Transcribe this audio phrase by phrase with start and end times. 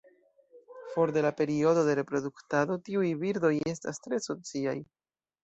[0.95, 4.77] For de la periodo de reproduktado, tiuj birdoj estas tre sociaj.